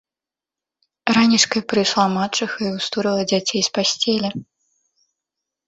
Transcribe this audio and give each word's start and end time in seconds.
Ранічкай 1.17 1.61
прыйшла 1.73 2.05
мачыха 2.17 2.59
і 2.69 2.71
ўстурыла 2.79 3.21
дзяцей 3.35 3.61
з 3.71 3.75
пасцелі 3.79 4.29